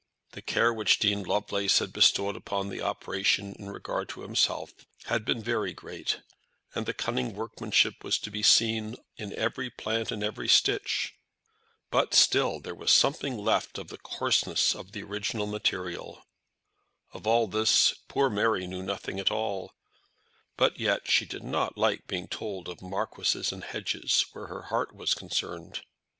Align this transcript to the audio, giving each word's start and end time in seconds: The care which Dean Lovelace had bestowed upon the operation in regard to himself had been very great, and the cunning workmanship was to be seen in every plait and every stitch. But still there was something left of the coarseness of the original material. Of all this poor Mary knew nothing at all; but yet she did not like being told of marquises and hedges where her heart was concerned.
The 0.31 0.41
care 0.41 0.73
which 0.73 0.97
Dean 0.97 1.21
Lovelace 1.21 1.77
had 1.77 1.93
bestowed 1.93 2.35
upon 2.35 2.69
the 2.69 2.81
operation 2.81 3.53
in 3.59 3.69
regard 3.69 4.09
to 4.09 4.21
himself 4.21 4.73
had 5.03 5.23
been 5.23 5.43
very 5.43 5.73
great, 5.73 6.21
and 6.73 6.87
the 6.87 6.93
cunning 6.95 7.35
workmanship 7.35 8.03
was 8.03 8.17
to 8.21 8.31
be 8.31 8.41
seen 8.41 8.95
in 9.17 9.31
every 9.33 9.69
plait 9.69 10.09
and 10.09 10.23
every 10.23 10.47
stitch. 10.49 11.13
But 11.91 12.15
still 12.15 12.59
there 12.59 12.73
was 12.73 12.89
something 12.89 13.37
left 13.37 13.77
of 13.77 13.89
the 13.89 13.99
coarseness 13.99 14.73
of 14.73 14.93
the 14.93 15.03
original 15.03 15.45
material. 15.45 16.23
Of 17.13 17.27
all 17.27 17.45
this 17.45 17.93
poor 18.07 18.27
Mary 18.27 18.65
knew 18.65 18.81
nothing 18.81 19.19
at 19.19 19.29
all; 19.29 19.71
but 20.57 20.79
yet 20.79 21.11
she 21.11 21.27
did 21.27 21.43
not 21.43 21.77
like 21.77 22.07
being 22.07 22.27
told 22.27 22.67
of 22.69 22.81
marquises 22.81 23.51
and 23.51 23.63
hedges 23.63 24.25
where 24.31 24.47
her 24.47 24.63
heart 24.63 24.95
was 24.95 25.13
concerned. 25.13 25.81